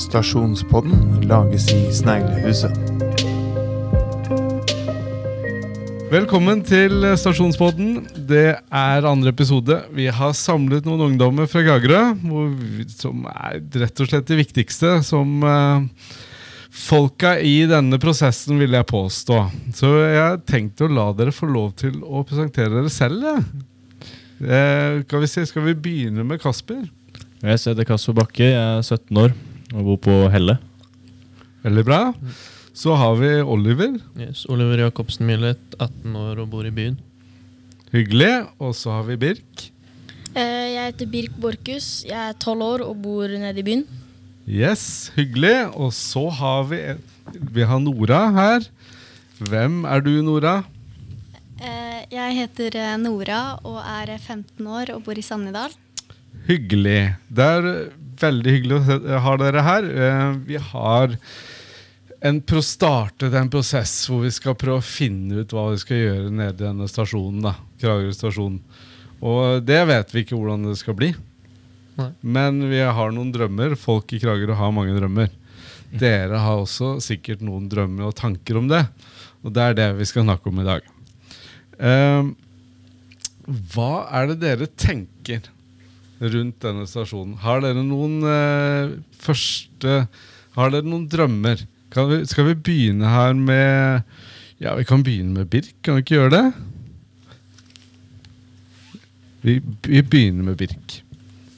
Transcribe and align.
Stasjonspodden 0.00 1.26
lages 1.28 1.66
i 1.74 1.80
Sneglehuset. 1.92 2.72
Velkommen 6.08 6.62
til 6.64 7.04
Stasjonspodden. 7.20 7.98
Det 8.30 8.46
er 8.56 9.08
andre 9.10 9.34
episode. 9.34 9.76
Vi 9.92 10.06
har 10.08 10.32
samlet 10.38 10.88
noen 10.88 11.04
ungdommer 11.10 11.50
fra 11.50 11.60
Gagerø, 11.66 12.00
som 12.94 13.26
er 13.28 13.60
rett 13.82 14.00
og 14.00 14.08
slett 14.08 14.30
det 14.30 14.38
viktigste 14.40 14.94
som 15.06 15.44
eh, 15.44 15.84
folka 16.72 17.34
i 17.44 17.68
denne 17.68 18.00
prosessen, 18.00 18.56
vil 18.62 18.78
jeg 18.78 18.88
påstå. 18.88 19.42
Så 19.76 19.92
jeg 20.14 20.40
tenkte 20.48 20.88
å 20.88 20.94
la 20.96 21.10
dere 21.18 21.36
få 21.36 21.50
lov 21.50 21.76
til 21.84 22.00
å 22.00 22.24
presentere 22.24 22.72
dere 22.78 22.94
selv. 22.94 23.28
Eh, 24.40 25.04
skal, 25.04 25.20
vi 25.20 25.30
se, 25.36 25.44
skal 25.52 25.68
vi 25.68 25.76
begynne 25.76 26.24
med 26.24 26.40
Kasper? 26.40 26.88
Jeg 27.44 27.60
heter 27.68 27.92
Kasper 27.92 28.16
Bakke, 28.16 28.48
jeg 28.48 28.56
er 28.80 28.80
17 28.80 29.24
år 29.26 29.38
og 29.74 29.84
bor 29.86 30.00
på 30.08 30.16
Helle. 30.32 30.58
Veldig 31.64 31.84
bra. 31.86 32.00
Så 32.74 32.94
har 32.96 33.14
vi 33.20 33.30
Oliver. 33.42 33.98
Yes, 34.18 34.46
Oliver 34.48 34.86
Jacobsen 34.86 35.26
Millet, 35.28 35.60
18 35.78 36.16
år 36.16 36.40
og 36.44 36.48
bor 36.52 36.64
i 36.66 36.72
byen. 36.72 36.96
Hyggelig. 37.92 38.46
Og 38.62 38.74
så 38.78 38.94
har 38.94 39.04
vi 39.08 39.16
Birk. 39.20 39.66
Eh, 40.34 40.66
Jeg 40.76 40.92
heter 40.92 41.06
Birk 41.10 41.34
Borchhus. 41.42 42.04
Jeg 42.06 42.30
er 42.30 42.38
tolv 42.40 42.62
år 42.62 42.84
og 42.86 42.96
bor 43.02 43.28
nede 43.28 43.58
i 43.58 43.66
byen. 43.66 43.84
Yes, 44.48 45.10
hyggelig. 45.16 45.68
Og 45.76 45.92
så 45.92 46.28
har 46.30 46.64
vi 46.70 46.80
Vi 47.52 47.62
har 47.62 47.78
Nora 47.78 48.30
her. 48.34 48.64
Hvem 49.38 49.84
er 49.84 50.00
du, 50.00 50.10
Nora? 50.22 50.62
Eh, 51.60 52.06
Jeg 52.10 52.34
heter 52.38 52.74
eh, 52.78 52.96
Nora 52.98 53.58
og 53.64 53.78
er 53.84 54.16
15 54.18 54.66
år 54.66 54.94
og 54.94 55.04
bor 55.04 55.18
i 55.18 55.22
Sannidal. 55.22 55.70
Hyggelig. 56.48 57.14
Det 57.28 57.46
er 57.46 57.70
veldig 58.20 58.52
hyggelig 58.56 58.78
å 58.80 59.22
ha 59.24 59.36
dere 59.40 59.64
her. 59.64 59.88
Eh, 59.90 60.36
Vi 60.46 60.60
har 60.70 61.16
en 62.20 62.40
pro 62.44 62.60
startet 62.60 63.34
en 63.34 63.48
prosess 63.52 63.94
hvor 64.10 64.24
vi 64.26 64.32
skal 64.34 64.56
prøve 64.60 64.82
å 64.82 64.84
finne 64.84 65.40
ut 65.40 65.54
hva 65.56 65.70
vi 65.70 65.80
skal 65.80 65.96
gjøre 66.02 66.30
nede 66.30 66.58
i 66.58 66.66
denne 66.66 66.88
stasjonen. 66.90 67.40
da, 67.46 67.54
Kragerø 67.80 68.12
stasjon. 68.12 68.60
Og 69.20 69.64
det 69.64 69.80
vet 69.88 70.12
vi 70.14 70.24
ikke 70.24 70.36
hvordan 70.36 70.68
det 70.68 70.78
skal 70.80 70.96
bli. 70.96 71.14
Nei. 72.00 72.10
Men 72.22 72.60
vi 72.70 72.80
har 72.80 73.12
noen 73.12 73.32
drømmer. 73.32 73.76
Folk 73.76 74.12
i 74.16 74.20
Kragerø 74.20 74.56
har 74.56 74.72
mange 74.72 74.96
drømmer. 74.96 75.30
Dere 75.90 76.38
har 76.38 76.60
også 76.60 76.98
sikkert 77.02 77.42
noen 77.44 77.68
drømmer 77.68 78.08
og 78.08 78.16
tanker 78.20 78.60
om 78.60 78.68
det. 78.70 78.84
Og 79.44 79.52
det 79.56 79.64
er 79.64 79.74
det 79.78 79.88
vi 79.98 80.08
skal 80.08 80.24
snakke 80.26 80.52
om 80.52 80.60
i 80.62 80.68
dag. 80.68 80.84
Uh, 81.80 82.30
hva 83.72 84.04
er 84.14 84.30
det 84.30 84.40
dere 84.42 84.68
tenker 84.68 85.48
rundt 86.20 86.60
denne 86.60 86.86
stasjonen? 86.88 87.38
Har 87.40 87.62
dere 87.64 87.82
noen 87.84 88.20
eh, 88.28 88.96
første 89.20 90.04
Har 90.56 90.72
dere 90.74 90.88
noen 90.88 91.06
drømmer? 91.10 91.62
Kan 91.90 92.10
vi, 92.10 92.20
skal 92.28 92.50
vi 92.50 92.58
begynne 92.68 93.10
her 93.10 93.34
med 93.34 94.02
Ja, 94.60 94.74
vi 94.76 94.84
kan 94.84 95.02
begynne 95.02 95.40
med 95.40 95.48
Birk. 95.50 95.72
Kan 95.82 95.96
vi 95.96 96.04
ikke 96.04 96.18
gjøre 96.18 96.34
det? 96.36 96.44
Vi, 99.40 99.56
vi 99.88 100.02
begynner 100.04 100.50
med 100.50 100.58
Birk. 100.60 101.00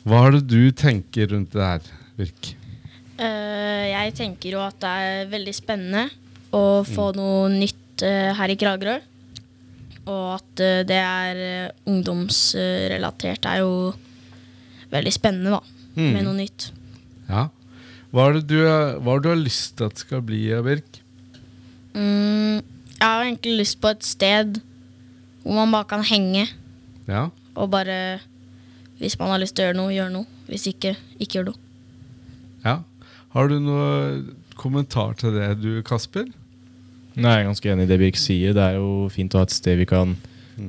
Hva 0.06 0.26
er 0.26 0.36
det 0.36 0.44
du 0.50 0.70
tenker 0.74 1.32
rundt 1.34 1.54
det 1.54 1.66
her, 1.66 1.88
Birk? 2.18 2.52
Uh, 3.18 3.86
Jeg 3.90 4.14
tenker 4.18 4.54
jo 4.54 4.62
at 4.62 4.78
det 4.82 4.92
er 5.02 5.32
veldig 5.32 5.54
spennende 5.54 6.06
å 6.54 6.82
få 6.86 7.10
noe 7.18 7.50
nytt 7.50 8.04
uh, 8.06 8.30
her 8.38 8.54
i 8.54 8.58
Kragerø. 8.58 8.96
Og 10.06 10.24
at 10.36 10.62
uh, 10.62 10.80
det 10.86 11.00
er 11.02 11.42
ungdomsrelatert 11.90 13.50
er 13.50 13.62
jo 13.64 13.74
veldig 14.92 15.12
spennende, 15.14 15.50
da. 15.58 15.60
Med 15.96 16.22
noe 16.24 16.36
nytt. 16.38 16.70
Ja. 17.28 17.46
Hva 18.12 18.26
er 18.28 18.32
det 18.38 18.46
du, 18.50 18.58
har- 18.66 18.98
hva 19.00 19.14
er 19.16 19.20
det 19.20 19.24
du 19.24 19.28
har 19.32 19.40
lyst 19.40 19.76
til 19.76 19.84
at 19.88 19.94
det 19.96 20.04
skal 20.04 20.20
bli, 20.24 20.42
Birk? 20.64 20.98
Mm, 21.94 22.60
jeg 22.98 23.04
har 23.08 23.24
egentlig 23.24 23.58
lyst 23.60 23.80
på 23.82 23.90
et 23.92 24.04
sted 24.06 24.60
hvor 25.42 25.54
man 25.58 25.72
bare 25.74 25.88
kan 25.90 26.04
henge. 26.06 26.46
Ja. 27.08 27.28
Og 27.56 27.70
bare 27.70 28.20
Hvis 29.02 29.18
man 29.18 29.32
har 29.32 29.40
lyst 29.42 29.56
til 29.56 29.64
å 29.64 29.66
gjøre 29.72 29.76
noe, 29.80 29.90
gjøre 29.96 30.12
noe. 30.14 30.26
Hvis 30.46 30.68
ikke, 30.70 30.92
ikke 31.18 31.40
gjør 31.40 31.48
noe. 31.50 31.58
ja. 32.64 32.76
Har 33.32 33.48
du 33.48 33.56
noe 33.58 34.22
kommentar 34.60 35.14
til 35.18 35.32
det, 35.32 35.46
du, 35.62 35.82
Kasper? 35.82 36.26
Nei, 37.16 37.32
Jeg 37.32 37.40
er 37.40 37.48
ganske 37.48 37.70
enig 37.72 37.84
i 37.84 37.90
det 37.90 37.98
Birk 37.98 38.16
sier. 38.20 38.52
Det 38.54 38.62
er 38.62 38.74
jo 38.76 39.08
fint 39.10 39.32
å 39.34 39.40
ha 39.40 39.46
et 39.48 39.50
sted 39.56 39.78
vi 39.80 39.86
kan 39.88 40.14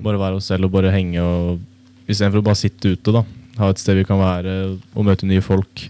bare 0.02 0.18
være 0.18 0.40
oss 0.40 0.48
selv 0.50 0.66
og 0.66 0.72
bare 0.72 0.92
henge. 0.96 1.20
og 1.22 1.60
Istedenfor 2.08 2.40
å 2.42 2.48
bare 2.48 2.56
sitte 2.60 2.96
ute. 2.96 3.12
da 3.12 3.24
Ha 3.60 3.70
et 3.70 3.78
sted 3.82 4.00
vi 4.00 4.06
kan 4.08 4.18
være 4.22 4.54
og 4.96 5.06
møte 5.06 5.28
nye 5.30 5.44
folk. 5.46 5.84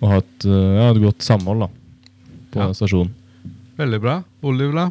Og 0.00 0.08
ha 0.12 0.20
et, 0.22 0.46
uh, 0.46 0.74
ja, 0.78 0.86
et 0.94 1.02
godt 1.02 1.24
samhold 1.26 1.66
da 1.66 1.68
på 2.54 2.62
Ja. 2.62 2.70
stasjonen. 2.72 3.12
Veldig 3.78 4.00
bra. 4.00 4.14
Oliv, 4.42 4.72
da? 4.74 4.90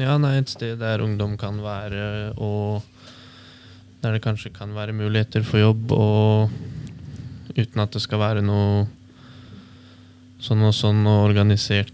Ja, 0.00 0.16
nei, 0.18 0.38
et 0.38 0.48
sted 0.48 0.78
der 0.80 1.02
ungdom 1.04 1.36
kan 1.36 1.58
være, 1.60 2.32
og 2.38 2.82
der 4.02 4.12
det 4.16 4.22
kanskje 4.24 4.52
kan 4.54 4.72
være 4.74 4.94
muligheter 4.96 5.42
for 5.44 5.58
jobb, 5.60 5.92
og 5.92 6.50
uten 7.56 7.82
at 7.82 7.90
det 7.92 8.00
skal 8.00 8.18
være 8.22 8.42
noe 8.42 8.86
sånn 10.40 10.62
og 10.64 10.72
sånn 10.72 11.02
og 11.06 11.26
organisert 11.28 11.92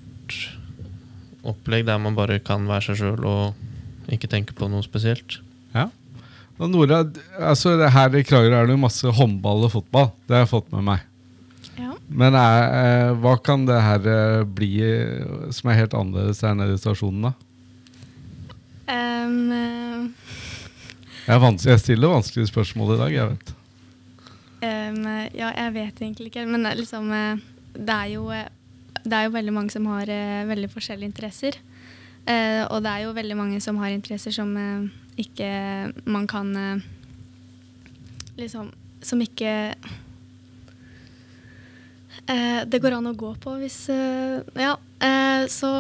opplegg 1.47 1.87
der 1.89 1.99
man 1.99 2.15
bare 2.15 2.39
kan 2.39 2.67
være 2.69 2.93
seg 2.93 3.01
sjøl 3.01 3.25
og 3.27 4.13
ikke 4.13 4.29
tenke 4.31 4.55
på 4.55 4.69
noe 4.71 4.85
spesielt. 4.87 5.41
Nora, 6.57 7.03
altså 7.37 7.75
her 7.93 8.15
i 8.17 8.25
Kragerø 8.25 8.63
er 8.63 8.71
det 8.71 8.79
masse 8.81 9.11
håndball 9.13 9.67
og 9.67 9.75
fotball. 9.75 10.09
Det 10.25 10.39
har 10.39 10.47
jeg 10.47 10.53
fått 10.55 10.71
med 10.73 10.87
meg. 10.87 11.03
Ja. 11.77 11.93
Men 12.09 12.37
er, 12.39 12.63
eh, 12.79 13.11
hva 13.21 13.35
kan 13.45 13.67
det 13.69 13.77
her 13.85 14.09
eh, 14.09 14.45
bli 14.49 14.71
eh, 14.81 15.51
som 15.53 15.69
er 15.69 15.83
helt 15.83 15.97
annerledes 15.97 16.41
her 16.41 16.57
nede 16.57 16.79
i 16.79 16.81
stasjonen, 16.81 17.29
da? 17.29 17.35
Um, 18.87 19.53
eh, 19.53 20.33
Jeg, 21.27 21.35
er 21.35 21.43
vanskelig, 21.43 21.75
jeg 21.75 21.83
stiller 21.83 22.15
vanskelige 22.15 22.53
spørsmål 22.53 22.95
i 22.95 22.99
dag, 23.03 23.17
jeg 23.19 23.31
vet. 23.35 23.55
eh, 24.65 25.25
ja, 25.37 25.53
jeg 25.53 25.75
vet 25.77 26.03
egentlig 26.07 26.33
ikke, 26.33 26.47
men 26.49 26.65
liksom 26.79 27.11
eh, 27.13 27.45
Det 27.77 27.93
er 27.93 28.13
jo, 28.15 28.31
eh, 28.33 28.49
det 29.05 29.13
er 29.13 29.27
jo 29.27 29.37
veldig 29.37 29.53
mange 29.53 29.75
som 29.75 29.85
har 29.93 30.09
eh, 30.09 30.47
veldig 30.49 30.71
forskjellige 30.73 31.13
interesser. 31.13 31.61
Eh, 32.27 32.63
og 32.67 32.83
det 32.83 32.91
er 32.91 33.05
jo 33.05 33.13
veldig 33.15 33.37
mange 33.39 33.61
som 33.63 33.77
har 33.79 33.93
interesser 33.95 34.35
som 34.35 34.51
eh, 34.59 34.89
ikke 35.23 35.51
man 36.11 36.27
kan 36.27 36.49
eh, 36.59 36.81
Liksom 38.37 38.73
Som 39.07 39.23
ikke 39.23 39.53
eh, 42.27 42.65
det 42.67 42.81
går 42.83 42.97
an 42.99 43.07
å 43.13 43.15
gå 43.17 43.31
på 43.41 43.55
hvis 43.61 43.79
Ja. 44.59 44.75
eh, 45.01 45.47
så 45.53 45.71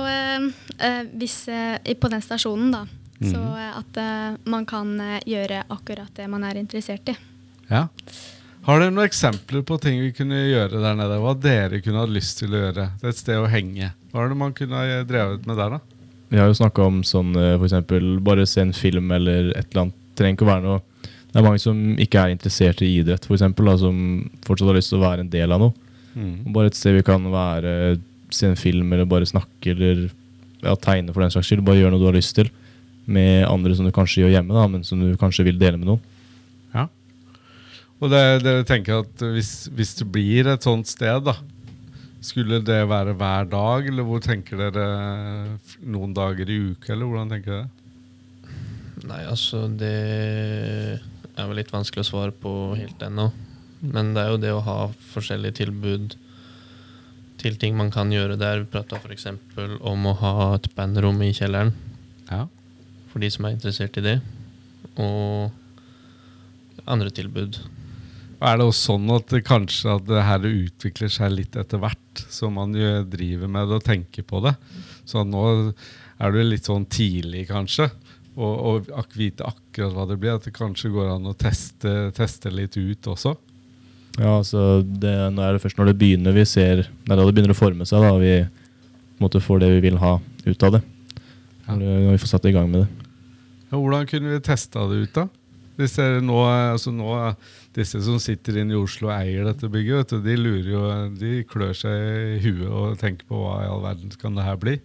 hvis 1.16 1.36
På 2.00 2.08
den 2.12 2.22
stasjonen, 2.22 2.70
da. 2.72 2.84
Så 3.20 3.40
eh, 3.56 3.76
at 3.80 4.00
man 4.46 4.66
kan 4.68 4.94
gjøre 5.26 5.64
akkurat 5.72 6.14
det 6.14 6.28
man 6.30 6.44
er 6.44 6.58
interessert 6.60 7.08
i. 7.08 7.16
Ja. 7.70 7.88
Har 8.66 8.80
dere 8.82 8.90
noen 8.92 9.06
eksempler 9.08 9.62
på 9.66 9.78
ting 9.80 10.00
vi 10.02 10.12
kunne 10.12 10.40
gjøre 10.50 10.80
der 10.82 10.94
nede? 10.98 11.18
Hva 11.22 11.34
dere 11.38 11.80
kunne 11.82 12.02
hatt 12.02 12.10
lyst 12.14 12.38
til 12.40 12.54
å 12.54 12.60
gjøre? 12.64 12.88
Det 13.00 13.06
er 13.06 13.12
et 13.14 13.20
sted 13.20 13.38
å 13.38 13.46
henge. 13.50 13.92
Hva 14.12 14.24
er 14.24 14.28
det 14.32 14.38
man 14.40 14.52
kunne 14.58 14.80
ha 14.80 15.02
drevet 15.06 15.46
med 15.46 15.56
der, 15.60 15.76
da? 15.76 15.95
Vi 16.28 16.40
har 16.40 16.50
jo 16.50 16.58
snakka 16.58 16.86
om 16.88 17.02
sånn 17.06 17.34
f.eks. 17.36 17.56
for 17.60 17.68
eksempel 17.68 18.06
bare 18.24 18.46
se 18.50 18.64
en 18.64 18.74
film 18.74 19.12
eller 19.14 19.52
et 19.54 19.70
eller 19.70 19.86
annet. 19.86 20.02
Trenger 20.16 20.38
ikke 20.38 20.46
å 20.46 20.48
være 20.48 20.64
noe 20.64 20.78
Det 21.04 21.36
er 21.36 21.44
mange 21.44 21.60
som 21.60 21.80
ikke 22.00 22.22
er 22.22 22.32
interessert 22.32 22.80
i 22.80 22.88
idrett, 23.02 23.26
eksempel, 23.28 23.68
som 23.76 23.96
fortsatt 24.46 24.70
har 24.70 24.78
lyst 24.78 24.88
til 24.92 24.98
å 24.98 25.04
være 25.04 25.26
en 25.26 25.32
del 25.32 25.52
av 25.52 25.60
noe. 25.60 25.74
Mm. 26.16 26.52
Bare 26.54 26.70
et 26.70 26.78
sted 26.78 26.96
vi 26.96 27.04
kan 27.04 27.26
være, 27.28 27.98
se 28.32 28.48
en 28.48 28.56
film 28.56 28.94
eller 28.96 29.08
bare 29.08 29.28
snakke 29.28 29.74
eller 29.74 30.06
ja, 30.64 30.72
tegne 30.80 31.12
for 31.12 31.20
den 31.20 31.34
saks 31.34 31.50
skyld. 31.50 31.64
Bare 31.66 31.82
gjøre 31.82 31.92
noe 31.92 32.00
du 32.00 32.08
har 32.08 32.16
lyst 32.16 32.38
til 32.38 32.48
med 33.06 33.44
andre 33.46 33.76
som 33.76 33.86
du 33.86 33.92
kanskje 33.94 34.24
gjør 34.24 34.32
hjemme, 34.34 34.56
da, 34.56 34.64
men 34.70 34.86
som 34.86 35.02
du 35.02 35.12
kanskje 35.20 35.44
vil 35.46 35.60
dele 35.60 35.78
med 35.78 35.90
noen. 35.90 36.00
Ja. 36.74 36.86
Og 38.00 38.10
det, 38.10 38.24
det 38.42 38.56
tenker 38.66 39.04
at 39.04 39.26
hvis, 39.36 39.68
hvis 39.76 39.94
det 40.00 40.08
blir 40.10 40.48
et 40.50 40.66
sånt 40.66 40.88
sted, 40.90 41.20
da 41.28 41.36
Skulle 42.24 42.60
det 42.64 42.80
være 42.88 43.14
hver 43.18 43.48
dag, 43.50 43.86
eller 43.86 44.06
hvor 44.06 44.22
tenker 44.24 44.58
dere 44.58 44.86
noen 45.84 46.14
dager 46.16 46.48
i 46.50 46.56
uka, 46.72 46.92
eller 46.94 47.10
hvordan 47.10 47.32
tenker 47.34 47.52
dere? 47.52 47.68
Nei, 49.06 49.22
altså 49.28 49.66
det 49.70 49.92
er 51.36 51.46
vel 51.46 51.58
litt 51.60 51.70
vanskelig 51.74 52.02
å 52.02 52.08
svare 52.08 52.32
på 52.34 52.52
helt 52.78 53.02
ennå. 53.04 53.28
Men 53.84 54.14
det 54.16 54.22
er 54.24 54.32
jo 54.32 54.40
det 54.42 54.52
å 54.56 54.62
ha 54.64 54.78
forskjellige 55.12 55.58
tilbud 55.60 56.16
til 57.38 57.58
ting 57.60 57.76
man 57.76 57.92
kan 57.94 58.10
gjøre 58.10 58.38
der. 58.40 58.64
Vi 58.64 58.70
prata 58.72 58.96
f.eks. 58.98 59.28
om 59.84 60.08
å 60.08 60.14
ha 60.22 60.32
et 60.56 60.70
bandrom 60.74 61.20
i 61.22 61.32
kjelleren 61.36 61.74
Ja. 62.30 62.46
for 63.12 63.20
de 63.22 63.30
som 63.30 63.44
er 63.44 63.54
interessert 63.54 63.96
i 64.00 64.06
det. 64.08 64.16
Og 64.96 65.52
andre 66.88 67.10
tilbud. 67.12 67.60
Er 68.40 68.58
det 68.60 68.66
også 68.68 68.92
sånn 68.92 69.10
at 69.14 69.32
kanskje 69.46 69.94
at 69.96 70.04
det 70.08 70.22
her 70.26 70.44
utvikler 70.48 71.08
seg 71.12 71.32
litt 71.32 71.56
etter 71.56 71.80
hvert, 71.80 72.24
som 72.28 72.52
man 72.58 72.74
jo 72.76 72.90
driver 73.08 73.48
med 73.48 73.70
det 73.70 73.78
og 73.78 73.84
tenker 73.86 74.26
på 74.28 74.42
det? 74.44 74.52
Så 75.08 75.22
nå 75.24 75.44
er 76.20 76.34
det 76.34 76.42
litt 76.44 76.68
sånn 76.68 76.84
tidlig, 76.92 77.46
kanskje, 77.48 77.86
og, 78.36 78.90
og 78.92 79.16
vite 79.16 79.46
akkurat 79.48 79.94
hva 79.96 80.04
det 80.10 80.18
blir. 80.20 80.34
At 80.36 80.44
det 80.44 80.52
kanskje 80.56 80.90
går 80.92 81.14
an 81.14 81.30
å 81.30 81.36
teste, 81.38 81.94
teste 82.16 82.52
litt 82.52 82.76
ut 82.76 83.08
også. 83.14 83.32
Ja, 84.20 84.34
altså 84.38 84.82
det, 84.84 85.14
nå 85.32 85.42
er 85.44 85.56
det 85.56 85.62
først 85.64 85.76
når 85.80 85.90
det 85.90 85.98
begynner 86.00 86.32
vi 86.32 86.44
ser 86.48 86.78
Det 86.86 87.10
er 87.12 87.18
da 87.18 87.24
det 87.26 87.34
begynner 87.36 87.52
å 87.52 87.58
forme 87.58 87.84
seg, 87.88 88.00
da 88.00 88.14
vi 88.20 88.30
på 88.46 89.18
en 89.20 89.24
måte 89.26 89.42
får 89.44 89.60
det 89.60 89.68
vi 89.74 89.82
vil 89.88 89.98
ha 90.00 90.14
ut 90.46 90.62
av 90.68 90.76
det. 90.76 90.82
Ja. 91.66 91.74
Når, 91.74 91.82
det- 91.84 91.98
når 92.04 92.14
vi 92.14 92.20
får 92.22 92.30
satt 92.34 92.48
i 92.48 92.52
gang 92.56 92.68
med 92.72 92.84
det. 92.84 92.88
Ja, 93.72 93.76
hvordan 93.80 94.06
kunne 94.08 94.32
vi 94.36 94.40
testa 94.46 94.84
det 94.88 95.02
ut, 95.06 95.12
da? 95.16 95.26
Hvis 95.76 95.96
dere 95.98 96.22
nå, 96.24 96.38
altså 96.72 96.92
nå, 96.94 97.12
Disse 97.76 98.00
som 98.00 98.16
sitter 98.22 98.62
inne 98.62 98.72
i 98.72 98.78
Oslo 98.80 99.10
og 99.10 99.18
eier 99.18 99.44
dette 99.44 99.68
bygget, 99.68 100.14
du, 100.14 100.22
de 100.24 100.36
lurer 100.40 100.70
jo, 100.70 100.84
de 101.20 101.42
klør 101.44 101.74
seg 101.76 102.38
i 102.38 102.38
huet 102.40 102.70
og 102.70 102.94
tenker 103.02 103.28
på 103.28 103.36
hva 103.36 103.58
i 103.66 103.68
all 103.68 103.82
verden 103.84 104.14
kan 104.16 104.38
det 104.38 104.46
her 104.46 104.56
bli. 104.56 104.78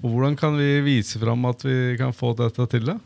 Og 0.00 0.08
Hvordan 0.08 0.38
kan 0.40 0.56
vi 0.56 0.78
vise 0.86 1.20
fram 1.20 1.44
at 1.50 1.60
vi 1.64 1.98
kan 2.00 2.16
få 2.16 2.32
dette 2.38 2.64
til? 2.72 2.88
Det, 2.88 2.96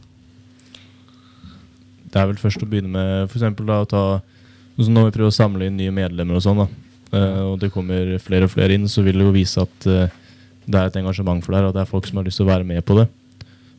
Det 2.07 2.23
er 2.23 2.31
vel 2.31 2.39
først 2.39 2.63
å 2.63 2.71
begynne 2.71 2.95
med 2.95 3.35
for 3.35 3.67
da, 3.67 3.83
å 3.83 3.91
ta 3.91 4.05
som 4.79 4.95
Når 4.95 5.09
vi 5.09 5.15
prøver 5.17 5.33
å 5.33 5.35
samle 5.35 5.67
inn 5.67 5.75
nye 5.75 5.91
medlemmer, 5.91 6.39
og 6.39 6.45
sånn 6.45 6.63
da, 6.63 6.69
eh, 7.11 7.43
og 7.43 7.59
det 7.59 7.73
kommer 7.75 8.15
flere 8.23 8.47
og 8.47 8.55
flere 8.55 8.77
inn, 8.79 8.87
så 8.87 9.03
vil 9.03 9.19
det 9.19 9.27
jo 9.27 9.35
vise 9.35 9.65
at 9.67 9.87
eh, 9.91 10.15
det 10.71 10.79
er 10.79 10.87
et 10.87 10.99
engasjement 11.01 11.43
for 11.43 11.51
det 11.51 11.59
her, 11.59 11.67
og 11.73 11.75
det 11.75 11.83
er 11.83 11.91
folk 11.91 12.07
som 12.07 12.21
har 12.21 12.29
lyst 12.29 12.39
til 12.39 12.47
å 12.47 12.53
være 12.53 12.69
med 12.69 12.85
på 12.87 12.95
det. 13.01 13.09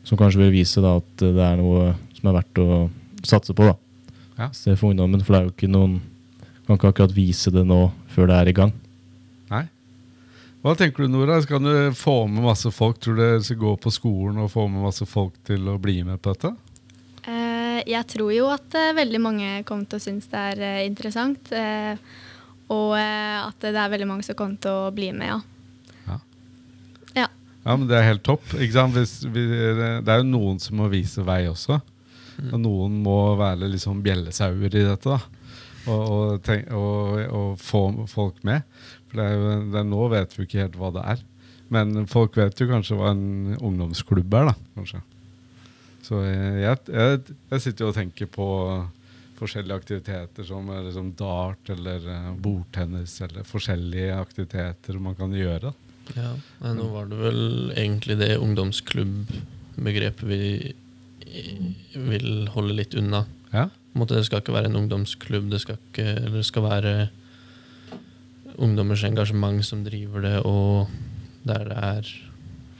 Som 0.04 0.20
kanskje 0.20 0.42
vil 0.42 0.52
vise 0.52 0.84
da, 0.84 0.98
at 1.00 1.24
det 1.24 1.46
er 1.46 1.56
noe 1.56 1.94
som 2.18 2.28
er 2.28 2.36
verdt 2.36 2.60
å 2.60 2.68
satse 3.26 3.54
på. 3.56 3.66
da. 3.70 3.74
Ja. 4.38 4.48
Se 4.56 4.76
for 4.76 4.90
ungdommen, 4.94 5.20
for 5.24 5.34
det 5.34 5.40
er 5.40 5.48
jo 5.50 5.54
ikke 5.56 5.68
noen 5.72 5.98
Kan 6.66 6.76
ikke 6.78 6.90
akkurat 6.92 7.12
vise 7.16 7.50
det 7.50 7.64
nå 7.66 7.90
før 8.14 8.28
det 8.30 8.34
er 8.38 8.48
i 8.48 8.52
gang. 8.54 8.70
Nei? 9.50 9.64
Hva 10.62 10.76
tenker 10.78 11.02
du, 11.02 11.08
Nora? 11.10 11.40
Skal 11.42 11.58
du 11.64 11.72
få 11.98 12.28
med 12.30 12.44
masse 12.46 12.70
folk? 12.70 13.00
Tror 13.02 13.16
du 13.18 13.22
dere 13.24 13.40
skal 13.42 13.58
gå 13.58 13.72
på 13.82 13.90
skolen 13.90 14.38
og 14.44 14.52
få 14.52 14.68
med 14.70 14.84
masse 14.84 15.02
folk 15.08 15.34
til 15.48 15.66
å 15.72 15.74
bli 15.82 15.96
med 16.06 16.20
på 16.22 16.30
dette? 16.30 16.52
Eh, 17.26 17.80
jeg 17.90 18.06
tror 18.12 18.30
jo 18.36 18.46
at 18.54 18.76
eh, 18.78 18.92
veldig 19.00 19.20
mange 19.24 19.48
kommer 19.66 19.88
til 19.90 19.98
å 19.98 20.04
synes 20.04 20.30
det 20.30 20.44
er 20.52 20.62
eh, 20.68 20.86
interessant. 20.86 21.50
eh, 21.50 21.98
og 22.70 22.94
at 22.94 23.58
det 23.66 23.74
er 23.74 23.90
veldig 23.96 24.06
mange 24.12 24.22
som 24.22 24.36
kommer 24.38 24.60
til 24.62 24.70
å 24.70 24.92
bli 24.94 25.08
med, 25.10 25.26
ja. 25.26 25.40
Ja. 26.06 26.18
Ja. 27.16 27.28
Ja, 27.64 27.74
men 27.74 27.88
Det 27.90 27.96
er 27.98 28.06
helt 28.12 28.22
topp. 28.22 28.46
ikke 28.54 28.76
sant? 28.78 28.94
Hvis 28.94 29.16
vi, 29.26 29.42
det 29.50 30.06
er 30.06 30.22
jo 30.22 30.28
noen 30.30 30.62
som 30.62 30.78
må 30.78 30.86
vise 30.92 31.24
vei 31.26 31.48
også. 31.50 31.80
Og 32.48 32.62
noen 32.62 33.00
må 33.04 33.18
være 33.40 33.68
liksom 33.74 34.00
bjellesauer 34.04 34.70
i 34.70 34.86
dette. 34.86 35.16
da. 35.16 35.20
Og, 35.88 36.00
og, 36.00 36.42
tenk, 36.44 36.68
og, 36.76 37.20
og 37.34 37.60
få 37.60 37.84
folk 38.10 38.40
med. 38.46 38.66
For 39.10 39.20
det 39.20 39.26
er 39.26 39.36
jo, 39.36 39.52
det 39.72 39.80
er, 39.80 39.88
nå 39.90 40.08
vet 40.12 40.36
vi 40.36 40.46
ikke 40.46 40.64
helt 40.64 40.78
hva 40.80 40.92
det 40.94 41.06
er. 41.14 41.24
Men 41.70 42.06
folk 42.10 42.36
vet 42.38 42.58
jo 42.58 42.68
kanskje 42.70 42.98
hva 42.98 43.12
en 43.14 43.56
ungdomsklubb 43.56 44.38
er, 44.40 44.50
da. 44.50 44.56
kanskje. 44.78 45.02
Så 46.06 46.22
jeg, 46.24 46.80
jeg, 46.90 47.20
jeg, 47.52 47.62
sitter 47.62 47.84
jo 47.84 47.90
og 47.92 47.98
tenker 47.98 48.30
på 48.32 48.46
forskjellige 49.38 49.76
aktiviteter 49.78 50.46
som 50.48 50.66
liksom 50.68 51.12
dart 51.16 51.70
eller 51.72 52.04
eh, 52.12 52.32
bordtennis 52.42 53.14
eller 53.24 53.46
forskjellige 53.48 54.18
aktiviteter 54.18 54.98
man 55.00 55.16
kan 55.16 55.32
gjøre. 55.36 55.72
Ja, 56.16 56.34
nå 56.74 56.88
var 56.90 57.06
det 57.10 57.20
vel 57.20 57.42
egentlig 57.78 58.18
det 58.20 58.34
ungdomsklubbbegrepet 58.42 60.26
vi 60.26 60.42
vil 61.94 62.48
holde 62.54 62.76
litt 62.78 62.94
unna. 62.98 63.24
Ja. 63.52 63.68
Måte, 63.98 64.16
det 64.16 64.26
skal 64.28 64.42
ikke 64.42 64.54
være 64.54 64.70
en 64.70 64.78
ungdomsklubb, 64.78 65.48
det 65.50 65.62
skal, 65.64 65.78
ikke, 65.90 66.06
eller 66.14 66.40
det 66.40 66.46
skal 66.46 66.66
være 66.66 66.94
ungdommers 68.60 69.04
engasjement 69.06 69.64
som 69.66 69.82
driver 69.86 70.24
det, 70.26 70.36
og 70.46 70.90
der 71.48 71.64
det 71.70 71.78
er 71.78 72.12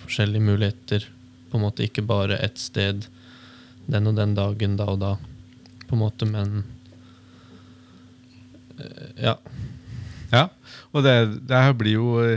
forskjellige 0.04 0.44
muligheter. 0.44 1.08
På 1.50 1.58
en 1.58 1.64
måte 1.66 1.86
ikke 1.86 2.04
bare 2.06 2.38
ett 2.38 2.60
sted 2.60 3.08
den 3.90 4.06
og 4.06 4.18
den 4.18 4.36
dagen, 4.36 4.76
da 4.78 4.86
og 4.92 5.00
da, 5.02 5.14
på 5.88 5.96
en 5.96 6.04
måte, 6.04 6.28
men 6.28 6.62
eh, 8.78 9.26
Ja. 9.30 9.36
Ja, 10.30 10.44
og 10.94 11.02
det, 11.02 11.42
det 11.50 11.58
her 11.58 11.72
blir 11.74 11.96
jo 11.96 12.10
er 12.22 12.36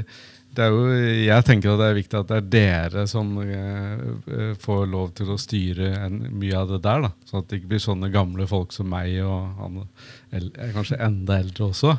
jo, 0.57 0.85
Jeg 1.25 1.45
tenker 1.47 1.73
at 1.73 1.81
det 1.81 1.89
er 1.89 1.97
viktig 1.97 2.19
at 2.19 2.29
det 2.29 2.38
er 2.38 2.50
dere 2.53 3.05
som 3.09 3.31
eh, 3.41 4.05
eh, 4.29 4.53
får 4.61 4.85
lov 4.91 5.13
til 5.17 5.33
å 5.33 5.39
styre 5.41 5.91
en, 6.05 6.19
mye 6.38 6.57
av 6.59 6.73
det 6.73 6.81
der. 6.85 7.05
da, 7.07 7.11
Sånn 7.29 7.41
at 7.41 7.50
det 7.50 7.61
ikke 7.61 7.71
blir 7.73 7.83
sånne 7.83 8.11
gamle 8.13 8.47
folk 8.50 8.75
som 8.75 8.89
meg 8.94 9.15
og 9.25 9.59
han, 9.59 9.83
el, 10.31 10.51
eh, 10.57 10.73
kanskje 10.75 11.01
enda 11.01 11.39
eldre 11.41 11.71
også, 11.71 11.95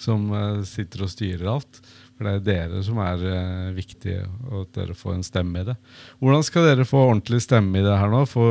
som 0.00 0.30
eh, 0.32 0.62
sitter 0.68 1.04
og 1.04 1.12
styrer 1.12 1.50
alt. 1.52 1.82
For 2.20 2.28
det 2.28 2.34
er 2.36 2.44
dere 2.44 2.82
som 2.84 2.98
er 3.00 3.22
eh, 3.24 3.68
viktige, 3.76 4.26
og 4.50 4.66
at 4.66 4.74
dere 4.76 4.96
får 4.96 5.14
en 5.18 5.24
stemme 5.24 5.62
i 5.62 5.68
det. 5.70 5.76
Hvordan 6.20 6.42
skal 6.44 6.66
dere 6.68 6.88
få 6.88 7.06
ordentlig 7.06 7.40
stemme 7.44 7.80
i 7.80 7.84
det 7.84 7.96
her 7.96 8.12
nå? 8.12 8.26
Få 8.28 8.44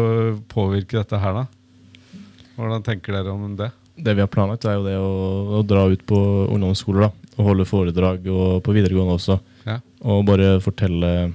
påvirke 0.50 0.98
dette 0.98 1.20
her, 1.22 1.42
da? 1.44 2.24
Hvordan 2.56 2.86
tenker 2.86 3.14
dere 3.14 3.34
om 3.34 3.54
det? 3.60 3.70
Det 4.00 4.16
vi 4.16 4.24
har 4.24 4.32
planlagt, 4.32 4.66
er 4.66 4.80
jo 4.80 4.86
det 4.88 4.96
å, 4.98 5.12
å 5.60 5.62
dra 5.68 5.84
ut 5.92 6.02
på 6.08 6.18
ungdomsskoler 6.50 7.06
da, 7.06 7.29
og 7.40 7.48
holde 7.48 7.68
foredrag, 7.68 8.26
og 8.28 8.60
på 8.66 8.76
videregående 8.76 9.16
også. 9.16 9.40
Ja. 9.64 9.78
Og 10.04 10.26
bare 10.28 10.58
fortelle 10.64 11.32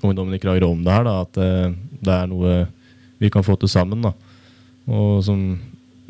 ungdommen 0.00 0.36
i 0.36 0.40
Kragerø 0.40 0.70
om 0.70 0.84
det 0.86 0.94
her, 0.94 1.06
da, 1.06 1.16
at 1.24 1.40
eh, 1.42 1.72
det 2.00 2.14
er 2.14 2.30
noe 2.30 2.60
vi 3.20 3.30
kan 3.32 3.44
få 3.44 3.58
til 3.60 3.68
sammen. 3.68 4.06
da. 4.06 4.14
Og 4.90 5.24
som 5.26 5.42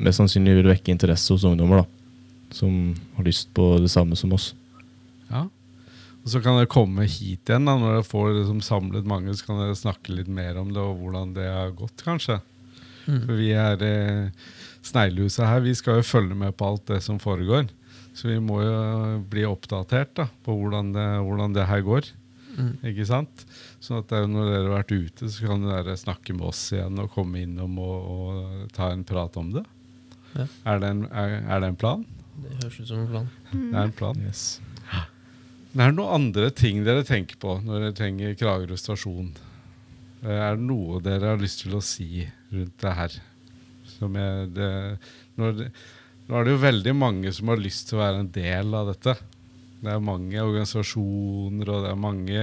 mest 0.00 0.20
sannsynlig 0.20 0.60
vil 0.60 0.70
vekke 0.70 0.92
interesse 0.92 1.32
hos 1.34 1.46
ungdommer, 1.48 1.82
da, 1.82 2.52
som 2.54 2.92
har 3.16 3.26
lyst 3.26 3.50
på 3.56 3.72
det 3.80 3.90
samme 3.92 4.18
som 4.18 4.36
oss. 4.36 4.52
Ja. 5.30 5.46
Og 6.20 6.28
så 6.28 6.42
kan 6.44 6.58
dere 6.58 6.68
komme 6.70 7.08
hit 7.08 7.48
igjen 7.48 7.64
da, 7.64 7.78
når 7.80 7.96
dere 7.96 8.06
får 8.06 8.30
liksom 8.42 8.60
samlet 8.64 9.08
mange. 9.08 9.32
Så 9.34 9.48
kan 9.48 9.60
dere 9.62 9.78
snakke 9.78 10.12
litt 10.12 10.28
mer 10.28 10.60
om 10.60 10.72
det 10.74 10.84
og 10.84 11.00
hvordan 11.00 11.32
det 11.36 11.48
har 11.48 11.72
gått, 11.76 12.04
kanskje. 12.04 12.42
For 13.08 13.36
vi 13.40 13.54
er 13.56 13.80
eh, 13.82 14.48
Sneglehuset 14.86 15.46
her. 15.48 15.62
Vi 15.64 15.72
skal 15.74 15.98
jo 15.98 16.06
følge 16.06 16.36
med 16.36 16.52
på 16.56 16.68
alt 16.68 16.84
det 16.92 17.00
som 17.04 17.18
foregår. 17.20 17.70
Så 18.16 18.28
vi 18.28 18.38
må 18.42 18.60
jo 18.64 18.78
bli 19.30 19.44
oppdatert 19.48 20.14
da, 20.18 20.26
på 20.44 20.54
hvordan 20.58 20.90
det, 20.96 21.06
hvordan 21.26 21.54
det 21.56 21.66
her 21.70 21.84
går. 21.86 22.08
Mm. 22.58 22.72
Ikke 22.90 23.06
sant? 23.08 23.44
Sånn 23.80 24.00
at 24.00 24.08
det 24.10 24.18
er 24.18 24.24
jo 24.24 24.32
når 24.32 24.48
dere 24.50 24.64
har 24.66 24.74
vært 24.80 24.94
ute, 24.96 25.28
så 25.32 25.46
kan 25.46 25.62
dere 25.64 25.94
snakke 26.00 26.34
med 26.36 26.48
oss 26.50 26.62
igjen 26.74 26.98
og 27.00 27.12
komme 27.14 27.44
innom 27.44 27.78
og, 27.80 28.08
og 28.14 28.72
ta 28.76 28.90
en 28.92 29.04
prat 29.06 29.38
om 29.40 29.52
det. 29.54 29.62
Ja. 30.34 30.46
Er, 30.72 30.82
det 30.82 30.90
en, 30.90 31.04
er, 31.10 31.36
er 31.46 31.62
det 31.62 31.70
en 31.72 31.78
plan? 31.80 32.02
Det 32.40 32.56
høres 32.58 32.80
ut 32.80 32.90
som 32.90 33.04
en 33.04 33.08
plan. 33.12 33.30
Det 33.52 33.70
er 33.70 33.86
en 33.86 33.96
plan. 33.96 34.20
Yes. 34.26 34.44
Men 35.70 35.84
er 35.84 35.92
det 35.92 35.98
noen 36.00 36.16
andre 36.16 36.50
ting 36.50 36.82
dere 36.86 37.06
tenker 37.06 37.38
på 37.38 37.56
når 37.62 37.84
dere 37.86 37.96
trenger 37.98 38.36
Kragerø 38.38 38.78
stasjon? 38.80 39.30
Eh, 40.24 40.34
Er 40.34 40.58
det 40.58 40.66
noe 40.66 40.98
dere 41.04 41.32
har 41.34 41.40
lyst 41.40 41.62
til 41.62 41.76
å 41.78 41.82
si 41.84 42.24
rundt 42.50 42.74
det 42.82 42.94
her? 42.98 43.18
Som 43.94 44.16
er 44.18 44.48
det, 44.50 44.70
når 45.38 45.56
det, 45.60 45.68
nå 46.30 46.38
er 46.38 46.46
det 46.46 46.54
jo 46.54 46.62
veldig 46.62 46.94
mange 46.94 47.32
som 47.34 47.50
har 47.50 47.58
lyst 47.58 47.88
til 47.88 47.98
å 47.98 48.04
være 48.04 48.22
en 48.22 48.30
del 48.30 48.74
av 48.78 48.92
dette. 48.92 49.16
Det 49.80 49.90
er 49.90 50.02
mange 50.04 50.38
organisasjoner 50.38 51.70
og 51.72 51.84
det 51.84 51.90
er 51.90 51.98
mange 51.98 52.42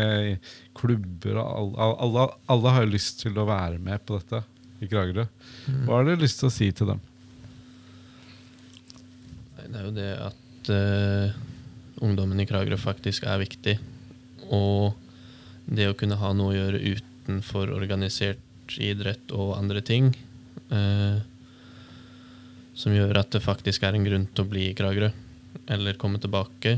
klubber. 0.75 1.39
og 1.39 1.77
Alle, 1.77 1.97
alle, 2.03 2.25
alle 2.51 2.73
har 2.75 2.83
jo 2.83 2.95
lyst 2.97 3.21
til 3.23 3.37
å 3.39 3.47
være 3.47 3.79
med 3.79 4.03
på 4.03 4.17
dette 4.19 4.41
i 4.83 4.89
Kragerø. 4.91 5.27
Hva 5.85 5.99
har 5.99 6.07
du 6.07 6.17
lyst 6.19 6.41
til 6.41 6.49
å 6.49 6.53
si 6.53 6.67
til 6.75 6.91
dem? 6.91 7.03
Det 9.67 9.69
er 9.71 9.85
jo 9.85 9.95
det 9.95 10.11
at 10.25 10.71
uh, 10.71 11.39
ungdommen 12.03 12.43
i 12.43 12.47
Kragerø 12.49 12.79
faktisk 12.81 13.27
er 13.29 13.39
viktig. 13.41 13.77
Og 14.51 14.97
det 15.67 15.89
å 15.91 15.95
kunne 15.99 16.19
ha 16.19 16.33
noe 16.35 16.51
å 16.53 16.57
gjøre 16.57 16.83
utenfor 16.97 17.71
organisert 17.75 18.43
idrett 18.83 19.31
og 19.35 19.55
andre 19.57 19.79
ting, 19.85 20.09
eh, 20.71 21.19
som 22.77 22.93
gjør 22.93 23.17
at 23.23 23.33
det 23.33 23.41
faktisk 23.41 23.87
er 23.87 23.97
en 23.97 24.05
grunn 24.05 24.27
til 24.29 24.45
å 24.45 24.51
bli 24.51 24.67
i 24.69 24.75
Kragerø, 24.77 25.09
eller 25.73 25.97
komme 25.99 26.21
tilbake, 26.21 26.77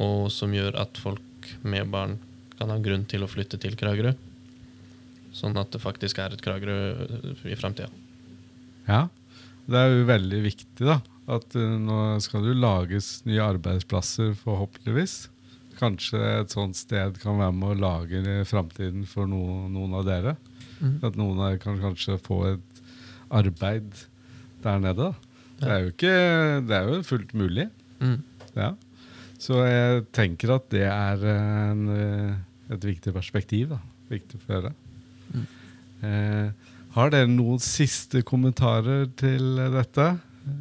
og 0.00 0.30
som 0.32 0.54
gjør 0.54 0.78
at 0.80 1.00
folk 1.00 1.52
med 1.68 1.90
barn 1.92 2.16
kan 2.58 2.72
ha 2.72 2.78
grunn 2.82 3.04
til 3.08 3.24
å 3.24 3.30
flytte 3.30 3.60
til 3.60 3.76
Kragerø. 3.78 4.14
Sånn 5.36 5.58
at 5.60 5.70
det 5.74 5.82
faktisk 5.82 6.18
er 6.22 6.34
et 6.34 6.42
Kragerø 6.42 6.78
i 7.46 7.58
framtida. 7.58 7.90
Ja, 8.88 9.06
det 9.68 9.78
er 9.78 9.92
jo 9.92 10.08
veldig 10.08 10.42
viktig 10.46 10.88
da, 10.88 10.98
at 11.28 11.56
eh, 11.58 11.74
nå 11.76 12.16
skal 12.24 12.44
det 12.44 12.54
jo 12.54 12.62
lages 12.62 13.18
nye 13.28 13.44
arbeidsplasser 13.44 14.32
forhåpentligvis. 14.40 15.26
Kanskje 15.78 16.22
et 16.40 16.54
sånt 16.54 16.78
sted 16.78 17.20
kan 17.22 17.36
være 17.38 17.54
med 17.54 17.74
å 17.74 17.80
lage 17.84 18.22
i 18.24 18.38
fremtiden 18.48 19.04
for 19.06 19.28
noen, 19.30 19.68
noen 19.76 19.98
av 20.00 20.08
dere. 20.08 20.38
Mm. 20.80 20.96
At 21.04 21.18
noen 21.20 21.36
av 21.36 21.52
dere 21.52 21.60
kan 21.62 21.78
kanskje 21.82 22.16
få 22.24 22.40
et 22.54 22.80
arbeid 23.28 23.92
der 24.64 24.82
nede. 24.82 25.08
Da. 25.08 25.12
Det 25.58 25.70
er 25.72 25.78
jo 25.82 25.92
ikke, 25.92 26.14
det 26.68 26.76
er 26.76 26.90
jo 26.90 27.02
fullt 27.06 27.34
mulig. 27.34 27.68
Mm. 28.00 28.20
Ja. 28.54 28.72
Så 29.38 29.62
jeg 29.66 30.04
tenker 30.14 30.54
at 30.56 30.68
det 30.74 30.84
er 30.86 31.24
en, 31.32 31.84
eh, 31.94 32.74
et 32.74 32.84
viktig 32.84 33.14
perspektiv. 33.14 33.74
Da. 33.74 33.80
Viktig 34.10 34.40
for 34.44 34.60
dere. 34.60 34.74
Eh, 36.02 36.50
har 36.94 37.12
dere 37.12 37.30
noen 37.30 37.60
siste 37.62 38.22
kommentarer 38.26 39.06
til 39.18 39.58
dette? 39.74 40.08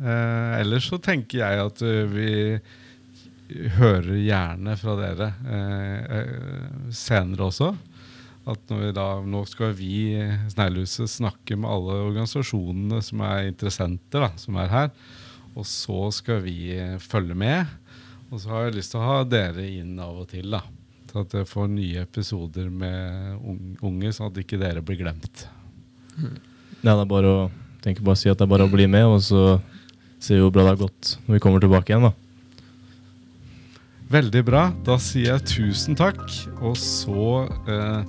Eh, 0.02 0.60
ellers 0.62 0.90
så 0.90 1.00
tenker 1.02 1.42
jeg 1.44 1.64
at 1.64 1.82
eh, 1.86 2.04
vi 2.12 2.32
hører 3.78 4.18
gjerne 4.20 4.76
fra 4.80 4.96
dere 5.00 5.30
eh, 5.48 6.18
eh, 6.18 6.90
senere 6.92 7.48
også. 7.48 7.72
At 8.48 8.72
vi 8.72 8.94
da, 8.96 9.08
nå 9.28 9.42
skal 9.50 9.74
vi 9.76 10.16
Sneglehuset 10.54 11.12
snakke 11.12 11.58
med 11.60 11.68
alle 11.68 11.98
organisasjonene 12.06 13.02
som 13.04 13.24
er 13.28 13.50
interessenter, 13.50 14.24
da, 14.24 14.32
som 14.40 14.60
er 14.62 14.72
her. 14.72 14.90
Og 15.58 15.68
så 15.68 16.08
skal 16.16 16.42
vi 16.46 16.78
følge 17.04 17.36
med. 17.36 17.68
Og 18.32 18.40
så 18.40 18.54
har 18.54 18.68
jeg 18.68 18.78
lyst 18.78 18.94
til 18.94 19.02
å 19.02 19.08
ha 19.08 19.22
dere 19.28 19.68
inn 19.68 19.98
av 20.00 20.24
og 20.24 20.30
til. 20.32 20.52
da 20.54 20.64
Så 21.12 21.24
at 21.26 21.38
jeg 21.40 21.50
får 21.50 21.72
nye 21.74 22.04
episoder 22.08 22.72
med 22.72 23.78
unge, 23.84 24.14
sånn 24.16 24.32
at 24.32 24.42
ikke 24.44 24.60
dere 24.62 24.84
blir 24.86 25.00
glemt. 25.02 25.48
Nei, 26.18 26.94
det 26.94 27.00
er 27.02 27.10
bare 27.10 27.34
å 27.34 27.40
tenker 27.88 28.06
bare 28.06 28.18
å 28.18 28.20
si 28.20 28.32
at 28.32 28.40
det 28.40 28.48
er 28.48 28.52
bare 28.52 28.68
å 28.68 28.72
bli 28.72 28.88
med, 28.90 29.06
og 29.08 29.22
så 29.24 29.44
ser 30.20 30.38
vi 30.38 30.46
hvor 30.46 30.54
bra 30.56 30.66
det 30.66 30.74
har 30.76 30.82
gått 30.88 31.18
når 31.26 31.38
vi 31.38 31.44
kommer 31.44 31.64
tilbake 31.64 31.94
igjen. 31.94 32.10
da. 32.10 32.27
Veldig 34.08 34.44
bra. 34.48 34.70
Da 34.88 34.96
sier 35.02 35.34
jeg 35.34 35.48
tusen 35.52 35.98
takk. 36.00 36.22
Og 36.64 36.78
så 36.80 37.48
eh, 37.68 38.04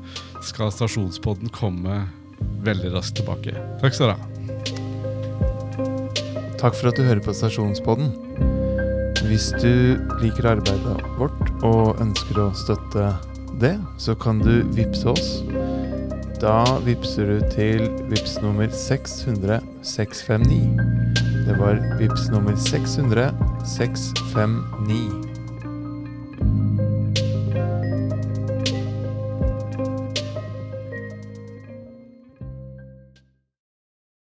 skal 0.47 0.71
Stasjonspodden 0.75 1.51
komme 1.55 2.05
veldig 2.67 2.93
raskt 2.95 3.19
tilbake. 3.19 3.55
Takk 3.83 3.97
skal 3.97 4.13
du 4.13 4.15
ha. 4.15 4.21
Takk 6.59 6.75
for 6.75 6.91
at 6.91 6.99
du 6.99 7.03
hører 7.07 7.23
på 7.23 7.35
Stasjonspodden. 7.35 8.15
Hvis 9.27 9.51
du 9.59 9.99
liker 10.23 10.55
arbeidet 10.55 11.03
vårt 11.19 11.51
og 11.67 11.99
ønsker 12.03 12.39
å 12.47 12.53
støtte 12.57 13.11
det, 13.61 13.75
så 13.99 14.15
kan 14.19 14.39
du 14.43 14.63
vippse 14.77 15.11
oss. 15.11 15.43
Da 16.39 16.63
vippser 16.87 17.27
du 17.27 17.39
til 17.51 17.89
vips 18.13 18.39
nummer 18.45 18.71
600 18.71 19.59
659. 19.83 20.79
Det 21.49 21.59
var 21.59 21.83
vips 21.99 22.29
nummer 22.31 22.55
600 22.69 23.33
659. 23.67 25.28